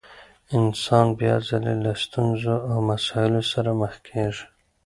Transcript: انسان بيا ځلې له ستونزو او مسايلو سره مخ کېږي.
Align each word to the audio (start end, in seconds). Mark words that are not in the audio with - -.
انسان 0.59 1.05
بيا 1.19 1.35
ځلې 1.49 1.73
له 1.83 1.93
ستونزو 2.03 2.55
او 2.71 2.77
مسايلو 2.89 3.41
سره 3.51 3.69
مخ 3.81 3.93
کېږي. 4.07 4.45